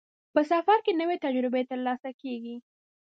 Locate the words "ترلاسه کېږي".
1.71-2.55